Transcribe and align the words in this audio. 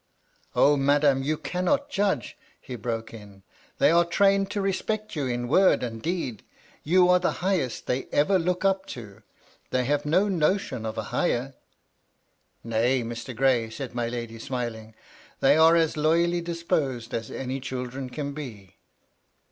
"Oh, 0.55 0.77
madam, 0.77 1.21
you 1.21 1.37
cannot 1.37 1.91
judge," 1.91 2.35
he 2.59 2.75
broke 2.75 3.13
in," 3.13 3.43
They 3.77 3.91
are 3.91 4.03
trained 4.03 4.49
to 4.49 4.59
respect 4.59 5.15
you 5.15 5.27
in 5.27 5.47
word 5.47 5.83
and 5.83 6.01
deed; 6.01 6.41
you 6.83 7.07
are 7.09 7.19
the 7.19 7.33
highest 7.45 7.85
they 7.85 8.05
ever 8.05 8.39
look 8.39 8.65
up 8.65 8.87
to; 8.97 9.21
they 9.69 9.85
have 9.85 10.03
no 10.03 10.27
notion 10.27 10.87
of 10.87 10.97
a 10.97 11.03
higher."" 11.13 11.53
Nay, 12.73 13.03
Mr. 13.03 13.35
Gray,^^ 13.35 13.71
said 13.71 13.93
my 13.93 14.07
lady, 14.07 14.39
smiling," 14.39 14.95
they 15.39 15.55
are 15.55 15.75
as 15.75 15.95
loyally 15.95 16.41
disposed 16.41 17.13
as 17.13 17.29
any 17.29 17.59
children 17.59 18.09
can 18.09 18.33
be. 18.33 18.77